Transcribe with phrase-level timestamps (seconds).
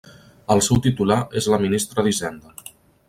[0.53, 2.57] El seu titular és la ministra d'Hisenda.